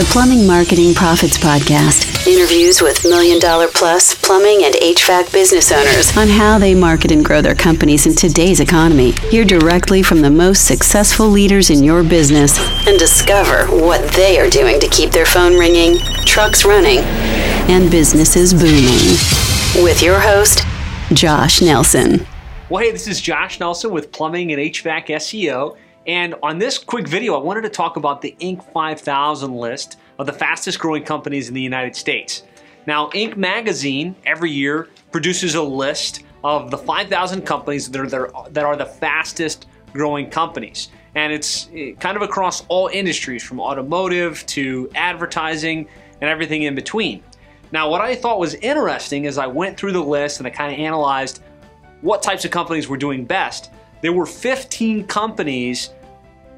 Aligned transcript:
the 0.00 0.06
Plumbing 0.06 0.46
Marketing 0.46 0.94
Profits 0.94 1.36
Podcast. 1.36 2.26
Interviews 2.26 2.80
with 2.80 3.04
million 3.04 3.38
dollar 3.38 3.68
plus 3.68 4.14
plumbing 4.14 4.64
and 4.64 4.74
HVAC 4.76 5.30
business 5.30 5.70
owners 5.70 6.16
on 6.16 6.26
how 6.26 6.58
they 6.58 6.74
market 6.74 7.12
and 7.12 7.22
grow 7.22 7.42
their 7.42 7.54
companies 7.54 8.06
in 8.06 8.14
today's 8.14 8.60
economy. 8.60 9.10
Hear 9.28 9.44
directly 9.44 10.02
from 10.02 10.22
the 10.22 10.30
most 10.30 10.66
successful 10.66 11.28
leaders 11.28 11.68
in 11.68 11.84
your 11.84 12.02
business 12.02 12.58
and 12.88 12.98
discover 12.98 13.66
what 13.66 14.10
they 14.12 14.40
are 14.40 14.48
doing 14.48 14.80
to 14.80 14.88
keep 14.88 15.10
their 15.10 15.26
phone 15.26 15.58
ringing, 15.58 15.98
trucks 16.24 16.64
running, 16.64 17.00
and 17.68 17.90
businesses 17.90 18.54
booming. 18.54 19.84
With 19.84 20.02
your 20.02 20.18
host, 20.18 20.64
Josh 21.12 21.60
Nelson. 21.60 22.26
Well, 22.70 22.82
hey, 22.82 22.90
this 22.90 23.06
is 23.06 23.20
Josh 23.20 23.60
Nelson 23.60 23.90
with 23.90 24.12
Plumbing 24.12 24.50
and 24.50 24.62
HVAC 24.62 25.08
SEO. 25.08 25.76
And 26.10 26.34
on 26.42 26.58
this 26.58 26.76
quick 26.76 27.06
video, 27.06 27.36
I 27.36 27.38
wanted 27.38 27.60
to 27.60 27.68
talk 27.68 27.94
about 27.94 28.20
the 28.20 28.34
Inc. 28.40 28.64
5000 28.72 29.54
list 29.54 29.96
of 30.18 30.26
the 30.26 30.32
fastest 30.32 30.80
growing 30.80 31.04
companies 31.04 31.46
in 31.46 31.54
the 31.54 31.60
United 31.60 31.94
States. 31.94 32.42
Now, 32.84 33.10
Inc. 33.10 33.36
magazine 33.36 34.16
every 34.26 34.50
year 34.50 34.88
produces 35.12 35.54
a 35.54 35.62
list 35.62 36.24
of 36.42 36.72
the 36.72 36.78
5,000 36.78 37.42
companies 37.42 37.88
that 37.88 38.12
are, 38.12 38.32
that 38.50 38.64
are 38.64 38.74
the 38.74 38.86
fastest 38.86 39.68
growing 39.92 40.28
companies. 40.28 40.88
And 41.14 41.32
it's 41.32 41.68
eh, 41.72 41.92
kind 42.00 42.16
of 42.16 42.22
across 42.22 42.66
all 42.66 42.88
industries 42.88 43.44
from 43.44 43.60
automotive 43.60 44.44
to 44.46 44.90
advertising 44.96 45.86
and 46.20 46.28
everything 46.28 46.64
in 46.64 46.74
between. 46.74 47.22
Now, 47.70 47.88
what 47.88 48.00
I 48.00 48.16
thought 48.16 48.40
was 48.40 48.54
interesting 48.54 49.26
is 49.26 49.38
I 49.38 49.46
went 49.46 49.76
through 49.76 49.92
the 49.92 50.02
list 50.02 50.40
and 50.40 50.46
I 50.48 50.50
kind 50.50 50.74
of 50.74 50.80
analyzed 50.80 51.40
what 52.00 52.20
types 52.20 52.44
of 52.44 52.50
companies 52.50 52.88
were 52.88 52.96
doing 52.96 53.24
best 53.24 53.70
there 54.00 54.12
were 54.12 54.26
15 54.26 55.06
companies 55.06 55.90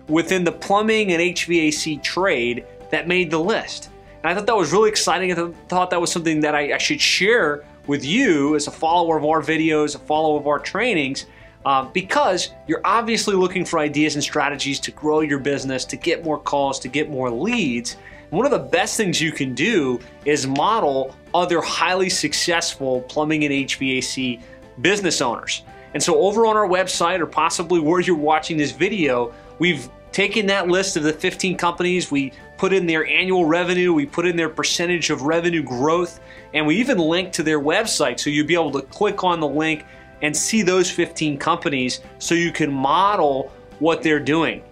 within 0.09 0.45
the 0.45 0.53
plumbing 0.53 1.13
and 1.13 1.21
HVAC 1.21 2.03
trade 2.03 2.65
that 2.91 3.09
made 3.09 3.31
the 3.31 3.39
list. 3.39 3.91
And 4.23 4.31
I 4.31 4.35
thought 4.35 4.47
that 4.47 4.57
was 4.57 4.73
really 4.73 4.89
exciting. 4.89 5.33
I 5.33 5.53
thought 5.69 5.91
that 5.91 6.01
was 6.01 6.13
something 6.13 6.41
that 6.41 6.55
I, 6.55 6.75
I 6.75 6.79
should 6.79 7.01
share 7.01 7.65
with 7.87 8.05
you 8.05 8.55
as 8.55 8.67
a 8.67 8.71
follower 8.71 9.17
of 9.17 9.25
our 9.25 9.43
videos, 9.43 9.97
a 9.97 9.99
follower 9.99 10.39
of 10.39 10.47
our 10.47 10.59
trainings, 10.59 11.27
uh, 11.65 11.85
because 11.87 12.51
you're 12.67 12.81
obviously 12.85 13.35
looking 13.35 13.65
for 13.65 13.79
ideas 13.79 14.15
and 14.15 14.23
strategies 14.23 14.79
to 14.81 14.91
grow 14.93 15.21
your 15.21 15.39
business, 15.39 15.85
to 15.87 15.97
get 15.97 16.25
more 16.25 16.39
calls, 16.39 16.79
to 16.81 16.89
get 16.89 17.11
more 17.11 17.31
leads. 17.31 17.97
And 18.31 18.33
one 18.33 18.47
of 18.47 18.53
the 18.53 18.59
best 18.59 18.97
things 18.97 19.21
you 19.21 19.33
can 19.33 19.55
do 19.55 20.01
is 20.25 20.47
model 20.47 21.15
other 21.35 21.61
highly 21.61 22.09
successful 22.09 23.03
plumbing 23.03 23.45
and 23.45 23.53
HVAC 23.53 24.41
business 24.81 25.21
owners. 25.21 25.63
And 25.95 26.03
so 26.03 26.19
over 26.21 26.47
on 26.47 26.57
our 26.57 26.67
website 26.67 27.21
or 27.21 27.27
possibly 27.27 27.81
where 27.81 28.01
you're 28.01 28.17
watching 28.17 28.57
this 28.57 28.73
video, 28.73 29.35
we've 29.59 29.89
taken 30.13 30.47
that 30.47 30.69
list 30.69 30.97
of 30.97 31.03
the 31.03 31.13
15 31.13 31.57
companies, 31.57 32.11
we 32.11 32.33
put 32.59 32.73
in 32.73 32.87
their 32.87 33.07
annual 33.07 33.45
revenue, 33.45 33.93
we 33.93 34.07
put 34.07 34.27
in 34.27 34.37
their 34.37 34.49
percentage 34.49 35.11
of 35.11 35.23
revenue 35.23 35.63
growth, 35.63 36.21
and 36.55 36.67
we 36.67 36.77
even 36.77 36.99
link 36.99 37.33
to 37.33 37.43
their 37.43 37.61
website. 37.61 38.21
So 38.21 38.31
you'll 38.31 38.47
be 38.47 38.55
able 38.55 38.73
to 38.73 38.83
click 38.83 39.25
on 39.25 39.41
the 39.41 39.49
link 39.49 39.85
and 40.21 40.37
see 40.37 40.63
those 40.63 40.91
15 40.91 41.39
companies 41.39 42.01
so 42.19 42.35
you 42.35 42.53
can 42.53 42.73
model 42.73 43.51
what 43.79 44.03
they're 44.03 44.21
doing. 44.21 44.63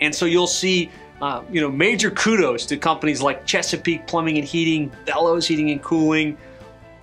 And 0.00 0.14
so 0.14 0.24
you'll 0.24 0.46
see 0.46 0.90
uh, 1.22 1.40
you 1.52 1.60
know, 1.60 1.70
major 1.70 2.10
kudos 2.10 2.66
to 2.66 2.76
companies 2.76 3.22
like 3.22 3.46
Chesapeake 3.46 4.08
Plumbing 4.08 4.38
and 4.38 4.46
Heating, 4.46 4.90
Bellows 5.06 5.46
Heating 5.46 5.70
and 5.70 5.80
Cooling, 5.80 6.36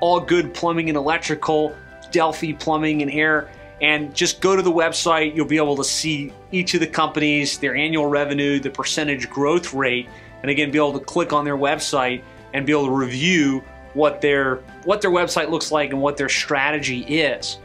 All 0.01 0.19
Good 0.19 0.53
Plumbing 0.53 0.89
and 0.89 0.97
Electrical, 0.97 1.73
Delphi 2.11 2.51
Plumbing 2.51 3.01
and 3.01 3.09
Air, 3.09 3.49
and 3.81 4.13
just 4.13 4.41
go 4.41 4.55
to 4.55 4.61
the 4.61 4.71
website. 4.71 5.35
You'll 5.35 5.45
be 5.45 5.57
able 5.57 5.77
to 5.77 5.83
see 5.83 6.33
each 6.51 6.73
of 6.73 6.79
the 6.79 6.87
companies, 6.87 7.57
their 7.57 7.75
annual 7.75 8.07
revenue, 8.07 8.59
the 8.59 8.69
percentage 8.69 9.29
growth 9.29 9.73
rate, 9.73 10.07
and 10.41 10.51
again, 10.51 10.71
be 10.71 10.77
able 10.77 10.97
to 10.97 11.05
click 11.05 11.33
on 11.33 11.45
their 11.45 11.57
website 11.57 12.23
and 12.53 12.65
be 12.65 12.71
able 12.71 12.85
to 12.85 12.91
review 12.91 13.63
what 13.93 14.21
their 14.21 14.57
what 14.83 15.01
their 15.01 15.11
website 15.11 15.49
looks 15.49 15.71
like 15.71 15.91
and 15.91 16.01
what 16.01 16.17
their 16.17 16.29
strategy 16.29 17.01
is. 17.01 17.57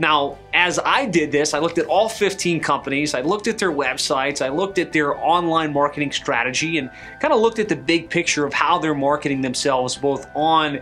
Now, 0.00 0.38
as 0.52 0.80
I 0.84 1.06
did 1.06 1.30
this, 1.30 1.54
I 1.54 1.60
looked 1.60 1.78
at 1.78 1.86
all 1.86 2.08
15 2.08 2.60
companies, 2.60 3.14
I 3.14 3.20
looked 3.20 3.46
at 3.46 3.58
their 3.58 3.70
websites, 3.70 4.44
I 4.44 4.48
looked 4.48 4.78
at 4.78 4.92
their 4.92 5.16
online 5.16 5.72
marketing 5.72 6.10
strategy, 6.10 6.78
and 6.78 6.90
kind 7.20 7.32
of 7.32 7.40
looked 7.40 7.60
at 7.60 7.68
the 7.68 7.76
big 7.76 8.10
picture 8.10 8.44
of 8.44 8.52
how 8.52 8.78
they're 8.78 8.94
marketing 8.94 9.40
themselves 9.40 9.94
both 9.94 10.26
on 10.34 10.80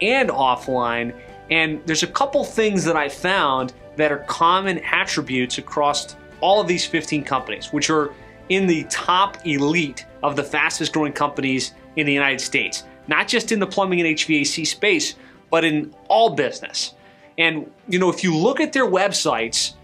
and 0.00 0.28
offline. 0.28 1.14
And 1.50 1.84
there's 1.84 2.04
a 2.04 2.08
couple 2.08 2.44
things 2.44 2.84
that 2.84 2.96
I 2.96 3.08
found 3.08 3.72
that 3.96 4.12
are 4.12 4.18
common 4.18 4.78
attributes 4.80 5.58
across 5.58 6.16
all 6.40 6.60
of 6.60 6.68
these 6.68 6.84
15 6.84 7.24
companies, 7.24 7.72
which 7.72 7.90
are 7.90 8.12
in 8.48 8.66
the 8.66 8.84
top 8.84 9.38
elite 9.46 10.06
of 10.22 10.36
the 10.36 10.42
fastest 10.44 10.92
growing 10.92 11.12
companies 11.12 11.72
in 11.96 12.06
the 12.06 12.12
United 12.12 12.40
States. 12.40 12.84
Not 13.06 13.28
just 13.28 13.52
in 13.52 13.58
the 13.58 13.66
plumbing 13.66 14.00
and 14.00 14.16
HVAC 14.16 14.66
space, 14.66 15.14
but 15.50 15.64
in 15.64 15.94
all 16.08 16.34
business. 16.34 16.94
And, 17.38 17.70
you 17.88 17.98
know, 17.98 18.10
if 18.10 18.24
you 18.24 18.36
look 18.36 18.60
at 18.60 18.72
their 18.72 18.86
websites, 18.86 19.74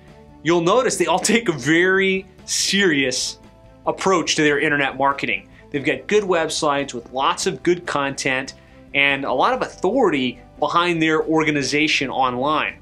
you'll 0.42 0.62
notice 0.62 0.96
they 0.96 1.06
all 1.06 1.18
take 1.34 1.48
a 1.48 1.52
very 1.52 2.26
serious 2.44 3.38
approach 3.86 4.36
to 4.36 4.42
their 4.42 4.58
internet 4.58 4.96
marketing. 4.96 5.48
They've 5.70 5.84
got 5.84 6.06
good 6.06 6.24
websites 6.24 6.94
with 6.94 7.12
lots 7.12 7.46
of 7.46 7.62
good 7.62 7.86
content 7.86 8.54
and 8.94 9.24
a 9.24 9.32
lot 9.32 9.54
of 9.54 9.62
authority 9.62 10.40
behind 10.58 11.00
their 11.00 11.22
organization 11.22 12.10
online. 12.10 12.79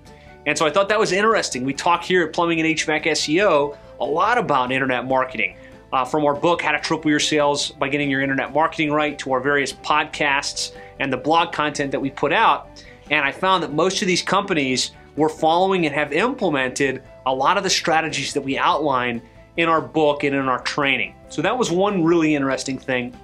And 0.49 0.57
so 0.57 0.65
I 0.65 0.71
thought 0.71 0.89
that 0.89 0.99
was 0.99 1.13
interesting. 1.13 1.63
We 1.63 1.75
talk 1.75 2.03
here 2.03 2.23
at 2.23 2.33
Plumbing 2.33 2.59
and 2.59 2.75
HVAC 2.75 3.05
SEO 3.05 3.77
a 4.01 4.05
lot 4.05 4.39
about 4.39 4.73
internet 4.73 5.05
marketing. 5.05 5.59
Uh, 5.93 6.07
from 6.07 6.25
our 6.25 6.33
book, 6.33 6.63
How 6.63 6.73
to 6.73 6.81
Triple 6.81 7.11
Your 7.11 7.21
Sales 7.21 7.73
by 7.73 7.91
Getting 7.91 8.09
Your 8.09 8.23
Internet 8.23 8.55
Marketing 8.55 8.91
Right, 8.91 9.19
to 9.19 9.33
our 9.33 9.41
various 9.41 9.75
podcasts 9.75 10.73
and 11.01 11.13
the 11.13 11.19
blog 11.19 11.53
content 11.53 11.93
that 11.93 12.01
we 12.01 12.09
put 12.09 12.33
out. 12.33 12.83
And 13.11 13.27
I 13.27 13.31
found 13.31 13.63
that 13.63 13.75
most 13.75 14.01
of 14.01 14.09
these 14.09 14.23
companies 14.23 14.93
were 15.17 15.29
following 15.29 15.85
and 15.85 15.95
have 15.95 16.15
implemented 16.15 17.03
a 17.27 17.35
lot 17.35 17.59
of 17.59 17.63
the 17.63 17.69
strategies 17.69 18.33
that 18.33 18.41
we 18.41 18.57
outline 18.57 19.21
in 19.59 19.69
our 19.69 19.83
book 19.83 20.25
and 20.25 20.35
in 20.35 20.49
our 20.49 20.63
training. 20.63 21.15
So 21.29 21.43
that 21.43 21.59
was 21.59 21.71
one 21.71 22.03
really 22.03 22.35
interesting 22.35 22.79
thing. 22.79 23.15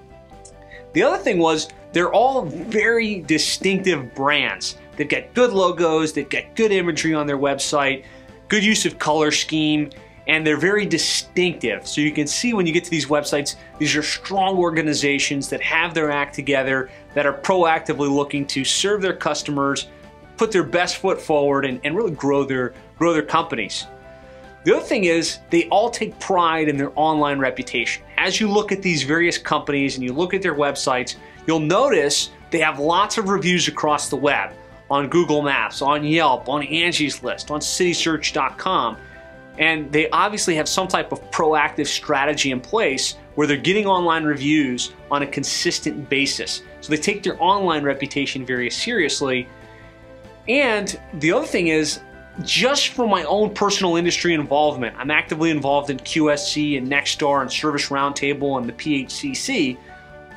The 0.92 1.02
other 1.02 1.16
thing 1.16 1.38
was 1.38 1.70
they're 1.94 2.12
all 2.12 2.44
very 2.44 3.20
distinctive 3.20 4.14
brands. 4.14 4.76
They've 4.96 5.08
got 5.08 5.34
good 5.34 5.52
logos, 5.52 6.12
they've 6.12 6.28
got 6.28 6.54
good 6.54 6.72
imagery 6.72 7.14
on 7.14 7.26
their 7.26 7.38
website, 7.38 8.04
good 8.48 8.64
use 8.64 8.86
of 8.86 8.98
color 8.98 9.30
scheme, 9.30 9.90
and 10.26 10.46
they're 10.46 10.56
very 10.56 10.86
distinctive. 10.86 11.86
So 11.86 12.00
you 12.00 12.12
can 12.12 12.26
see 12.26 12.54
when 12.54 12.66
you 12.66 12.72
get 12.72 12.84
to 12.84 12.90
these 12.90 13.06
websites, 13.06 13.56
these 13.78 13.94
are 13.96 14.02
strong 14.02 14.56
organizations 14.56 15.48
that 15.50 15.60
have 15.60 15.94
their 15.94 16.10
act 16.10 16.34
together, 16.34 16.90
that 17.14 17.26
are 17.26 17.34
proactively 17.34 18.10
looking 18.10 18.46
to 18.46 18.64
serve 18.64 19.02
their 19.02 19.16
customers, 19.16 19.88
put 20.36 20.50
their 20.50 20.62
best 20.62 20.96
foot 20.96 21.20
forward, 21.20 21.64
and, 21.64 21.80
and 21.84 21.96
really 21.96 22.12
grow 22.12 22.44
their, 22.44 22.74
grow 22.98 23.12
their 23.12 23.22
companies. 23.22 23.86
The 24.64 24.74
other 24.74 24.84
thing 24.84 25.04
is 25.04 25.40
they 25.50 25.68
all 25.68 25.90
take 25.90 26.18
pride 26.20 26.68
in 26.68 26.78
their 26.78 26.92
online 26.94 27.38
reputation. 27.38 28.02
As 28.16 28.40
you 28.40 28.48
look 28.48 28.72
at 28.72 28.80
these 28.80 29.02
various 29.02 29.36
companies 29.36 29.96
and 29.96 30.04
you 30.04 30.14
look 30.14 30.32
at 30.32 30.40
their 30.40 30.54
websites, 30.54 31.16
you'll 31.46 31.60
notice 31.60 32.30
they 32.50 32.60
have 32.60 32.78
lots 32.78 33.18
of 33.18 33.28
reviews 33.28 33.68
across 33.68 34.08
the 34.08 34.16
web 34.16 34.54
on 34.90 35.08
Google 35.08 35.42
Maps, 35.42 35.82
on 35.82 36.04
Yelp, 36.04 36.48
on 36.48 36.62
Angie's 36.62 37.22
List, 37.22 37.50
on 37.50 37.60
citysearch.com. 37.60 38.96
And 39.58 39.90
they 39.92 40.10
obviously 40.10 40.54
have 40.56 40.68
some 40.68 40.88
type 40.88 41.12
of 41.12 41.20
proactive 41.30 41.86
strategy 41.86 42.50
in 42.50 42.60
place 42.60 43.16
where 43.36 43.46
they're 43.46 43.56
getting 43.56 43.86
online 43.86 44.24
reviews 44.24 44.92
on 45.10 45.22
a 45.22 45.26
consistent 45.26 46.08
basis. 46.08 46.62
So 46.80 46.90
they 46.90 46.96
take 46.96 47.22
their 47.22 47.40
online 47.42 47.84
reputation 47.84 48.44
very 48.44 48.70
seriously. 48.70 49.48
And 50.48 50.98
the 51.14 51.32
other 51.32 51.46
thing 51.46 51.68
is, 51.68 52.00
just 52.42 52.88
from 52.88 53.10
my 53.10 53.22
own 53.24 53.54
personal 53.54 53.94
industry 53.94 54.34
involvement, 54.34 54.96
I'm 54.98 55.12
actively 55.12 55.50
involved 55.50 55.90
in 55.90 55.98
QSC 55.98 56.76
and 56.76 56.88
Nexstar 56.90 57.42
and 57.42 57.50
Service 57.50 57.90
Roundtable 57.90 58.58
and 58.58 58.68
the 58.68 58.72
PHCC 58.72 59.78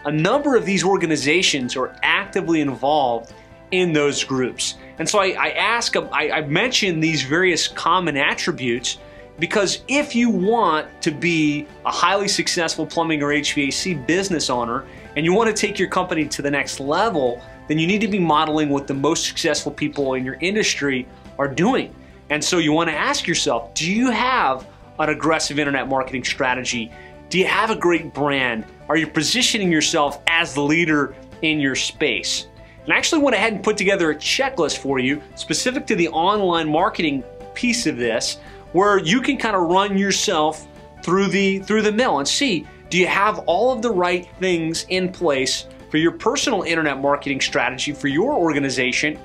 a 0.07 0.11
number 0.11 0.55
of 0.55 0.65
these 0.65 0.85
organizations 0.85 1.75
are 1.75 1.93
actively 2.01 2.61
involved 2.61 3.33
in 3.71 3.93
those 3.93 4.23
groups. 4.23 4.75
And 4.99 5.07
so 5.07 5.19
I, 5.19 5.35
I 5.39 5.49
ask, 5.49 5.95
um, 5.95 6.09
I, 6.11 6.31
I 6.31 6.41
mention 6.41 6.99
these 6.99 7.23
various 7.23 7.67
common 7.67 8.17
attributes 8.17 8.97
because 9.39 9.83
if 9.87 10.15
you 10.15 10.29
want 10.29 10.87
to 11.03 11.11
be 11.11 11.67
a 11.85 11.91
highly 11.91 12.27
successful 12.27 12.85
plumbing 12.85 13.21
or 13.21 13.27
HVAC 13.27 14.07
business 14.07 14.49
owner 14.49 14.85
and 15.15 15.25
you 15.25 15.33
want 15.33 15.55
to 15.55 15.59
take 15.59 15.77
your 15.77 15.89
company 15.89 16.25
to 16.27 16.41
the 16.41 16.49
next 16.49 16.79
level, 16.79 17.41
then 17.67 17.77
you 17.77 17.85
need 17.85 18.01
to 18.01 18.07
be 18.07 18.19
modeling 18.19 18.69
what 18.69 18.87
the 18.87 18.93
most 18.93 19.25
successful 19.25 19.71
people 19.71 20.15
in 20.15 20.25
your 20.25 20.37
industry 20.41 21.07
are 21.37 21.47
doing. 21.47 21.93
And 22.29 22.43
so 22.43 22.57
you 22.57 22.71
want 22.71 22.89
to 22.89 22.95
ask 22.95 23.27
yourself, 23.27 23.73
do 23.73 23.89
you 23.91 24.09
have 24.09 24.67
an 24.99 25.09
aggressive 25.09 25.59
internet 25.59 25.87
marketing 25.87 26.23
strategy? 26.23 26.91
Do 27.29 27.37
you 27.37 27.45
have 27.45 27.69
a 27.69 27.75
great 27.75 28.13
brand? 28.13 28.65
Are 28.89 28.97
you 28.97 29.05
positioning 29.05 29.71
yourself 29.71 30.21
as 30.27 30.53
the 30.53 30.61
leader 30.61 31.15
in 31.41 31.59
your 31.59 31.75
space? 31.75 32.47
And 32.87 32.93
I 32.93 32.97
actually 32.97 33.21
went 33.21 33.35
ahead 33.35 33.51
and 33.51 33.61
put 33.61 33.75
together 33.75 34.11
a 34.11 34.15
checklist 34.15 34.77
for 34.77 34.97
you 34.97 35.21
specific 35.35 35.85
to 35.87 35.95
the 35.95 36.07
online 36.07 36.69
marketing 36.69 37.21
piece 37.53 37.85
of 37.85 37.97
this 37.97 38.37
where 38.71 38.97
you 38.97 39.19
can 39.19 39.35
kind 39.35 39.57
of 39.57 39.63
run 39.63 39.97
yourself 39.97 40.65
through 41.03 41.27
the 41.27 41.59
through 41.59 41.81
the 41.81 41.91
mill 41.91 42.19
and 42.19 42.27
see 42.27 42.65
Do 42.89 42.97
you 42.97 43.07
have 43.07 43.39
all 43.39 43.73
of 43.73 43.81
the 43.81 43.91
right 43.91 44.25
things 44.39 44.85
in 44.87 45.11
place 45.11 45.67
for 45.91 45.97
your 45.97 46.13
personal 46.13 46.61
internet 46.61 47.01
marketing 47.01 47.41
strategy 47.41 47.91
for 47.91 48.07
your 48.07 48.33
organization 48.33 49.19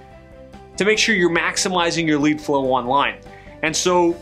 to 0.76 0.84
make 0.84 0.98
sure 0.98 1.14
you're 1.14 1.30
maximizing 1.30 2.04
your 2.04 2.18
lead 2.18 2.40
flow 2.40 2.72
online? 2.72 3.20
And 3.62 3.76
so 3.76 4.16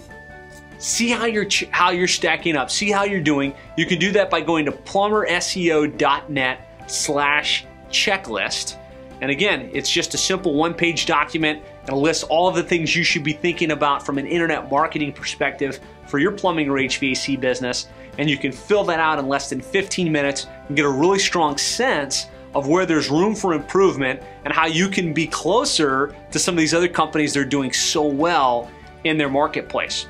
see 0.77 1.09
how 1.09 1.25
you're 1.25 1.47
how 1.71 1.93
you're 1.93 2.09
stacking 2.09 2.57
up, 2.57 2.71
see 2.71 2.91
how 2.91 3.05
you're 3.05 3.23
doing. 3.23 3.55
You 3.79 3.87
can 3.87 3.99
do 3.99 4.13
that 4.13 4.29
by 4.29 4.43
going 4.43 4.67
to 4.67 4.73
plumberseo.net 4.73 6.91
slash 6.91 7.65
checklist. 7.89 8.77
And 9.21 9.31
again, 9.31 9.71
it's 9.73 9.91
just 9.91 10.15
a 10.15 10.19
simple 10.19 10.55
one-page 10.55 11.07
document 11.07 11.63
and 11.87 11.97
lists 11.97 12.25
all 12.25 12.49
of 12.49 12.55
the 12.55 12.63
things 12.63 12.97
you 12.97 13.05
should 13.05 13.23
be 13.23 13.33
thinking 13.33 13.73
about 13.73 14.05
from 14.05 14.19
an 14.19 14.27
internet 14.27 14.71
marketing 14.71 15.13
perspective 15.13 15.79
for 16.07 16.19
your 16.19 16.33
plumbing 16.33 16.69
or 16.71 16.75
HVAC 16.75 17.39
business. 17.39 17.89
And 18.19 18.31
you 18.31 18.39
can 18.39 18.53
fill 18.53 18.85
that 18.85 18.99
out 18.99 19.19
in 19.19 19.29
less 19.29 19.51
than 19.51 19.61
15 19.61 20.11
minutes 20.11 20.47
and 20.69 20.77
get 20.77 20.87
a 20.87 20.91
really 20.91 21.19
strong 21.19 21.59
sense 21.59 22.27
of 22.55 22.67
where 22.67 22.87
there's 22.87 23.11
room 23.11 23.35
for 23.35 23.53
improvement 23.53 24.23
and 24.45 24.53
how 24.53 24.67
you 24.67 24.89
can 24.89 25.13
be 25.13 25.27
closer 25.27 26.15
to 26.33 26.39
some 26.39 26.55
of 26.55 26.59
these 26.59 26.75
other 26.75 26.89
companies 26.89 27.35
that 27.35 27.41
are 27.41 27.45
doing 27.45 27.73
so 27.73 28.05
well 28.05 28.71
in 29.05 29.17
their 29.17 29.29
marketplace. 29.29 30.07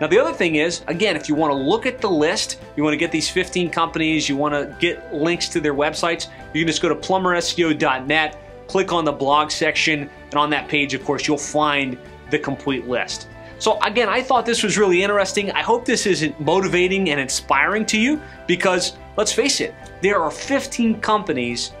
Now, 0.00 0.06
the 0.06 0.18
other 0.18 0.32
thing 0.32 0.56
is, 0.56 0.82
again, 0.86 1.16
if 1.16 1.28
you 1.28 1.34
want 1.34 1.52
to 1.52 1.56
look 1.56 1.84
at 1.84 2.00
the 2.00 2.10
list, 2.10 2.60
you 2.76 2.84
want 2.84 2.92
to 2.92 2.98
get 2.98 3.10
these 3.10 3.28
15 3.28 3.70
companies, 3.70 4.28
you 4.28 4.36
want 4.36 4.54
to 4.54 4.76
get 4.78 5.12
links 5.12 5.48
to 5.48 5.60
their 5.60 5.74
websites, 5.74 6.28
you 6.54 6.60
can 6.60 6.68
just 6.68 6.80
go 6.80 6.88
to 6.88 6.94
plumberseo.net, 6.94 8.36
click 8.68 8.92
on 8.92 9.04
the 9.04 9.12
blog 9.12 9.50
section, 9.50 10.08
and 10.26 10.34
on 10.34 10.50
that 10.50 10.68
page, 10.68 10.94
of 10.94 11.04
course, 11.04 11.26
you'll 11.26 11.38
find 11.38 11.98
the 12.30 12.38
complete 12.38 12.86
list. 12.86 13.28
So, 13.58 13.80
again, 13.80 14.08
I 14.08 14.22
thought 14.22 14.46
this 14.46 14.62
was 14.62 14.78
really 14.78 15.02
interesting. 15.02 15.50
I 15.50 15.62
hope 15.62 15.84
this 15.84 16.06
is 16.06 16.30
motivating 16.38 17.10
and 17.10 17.18
inspiring 17.18 17.84
to 17.86 17.98
you 17.98 18.20
because 18.46 18.96
let's 19.16 19.32
face 19.32 19.60
it, 19.60 19.74
there 20.00 20.22
are 20.22 20.30
15 20.30 21.00
companies 21.00 21.72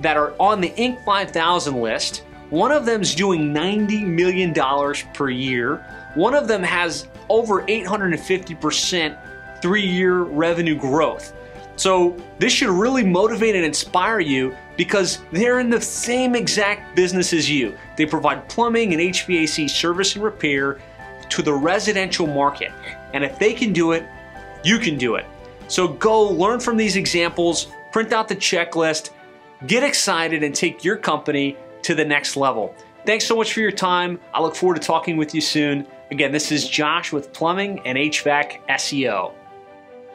that 0.00 0.16
are 0.16 0.34
on 0.38 0.60
the 0.60 0.70
Inc. 0.70 1.04
5000 1.04 1.80
list. 1.80 2.22
One 2.50 2.70
of 2.70 2.86
them 2.86 3.02
is 3.02 3.14
doing 3.14 3.52
$90 3.52 4.06
million 4.06 4.54
per 5.14 5.30
year. 5.30 5.84
One 6.14 6.34
of 6.34 6.46
them 6.46 6.62
has 6.62 7.08
over 7.28 7.62
850% 7.62 9.18
three 9.60 9.86
year 9.86 10.22
revenue 10.22 10.76
growth. 10.76 11.32
So, 11.74 12.16
this 12.38 12.52
should 12.52 12.70
really 12.70 13.04
motivate 13.04 13.56
and 13.56 13.64
inspire 13.64 14.20
you 14.20 14.56
because 14.76 15.20
they're 15.32 15.60
in 15.60 15.70
the 15.70 15.80
same 15.80 16.34
exact 16.34 16.94
business 16.94 17.32
as 17.32 17.48
you. 17.48 17.76
They 17.96 18.06
provide 18.06 18.48
plumbing 18.48 18.92
and 18.92 19.00
HVAC 19.00 19.68
service 19.70 20.14
and 20.14 20.24
repair 20.24 20.80
to 21.28 21.42
the 21.42 21.52
residential 21.52 22.26
market. 22.26 22.72
And 23.14 23.24
if 23.24 23.38
they 23.38 23.52
can 23.52 23.72
do 23.72 23.92
it, 23.92 24.04
you 24.64 24.78
can 24.78 24.98
do 24.98 25.16
it. 25.16 25.26
So, 25.68 25.88
go 25.88 26.22
learn 26.22 26.60
from 26.60 26.76
these 26.76 26.96
examples, 26.96 27.68
print 27.90 28.12
out 28.12 28.28
the 28.28 28.36
checklist, 28.36 29.10
get 29.66 29.82
excited, 29.82 30.42
and 30.42 30.54
take 30.54 30.84
your 30.84 30.96
company 30.96 31.56
to 31.82 31.94
the 31.94 32.04
next 32.04 32.36
level. 32.36 32.74
Thanks 33.04 33.24
so 33.24 33.36
much 33.36 33.52
for 33.52 33.60
your 33.60 33.72
time. 33.72 34.20
I 34.34 34.40
look 34.40 34.54
forward 34.54 34.80
to 34.80 34.86
talking 34.86 35.16
with 35.16 35.34
you 35.34 35.40
soon. 35.40 35.86
Again, 36.10 36.30
this 36.30 36.52
is 36.52 36.68
Josh 36.68 37.12
with 37.12 37.32
Plumbing 37.32 37.80
and 37.84 37.98
HVAC 37.98 38.66
SEO. 38.68 39.32